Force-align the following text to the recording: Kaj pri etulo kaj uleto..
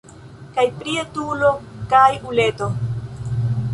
Kaj 0.55 0.63
pri 0.77 0.95
etulo 1.01 1.51
kaj 1.93 2.03
uleto.. 2.31 2.71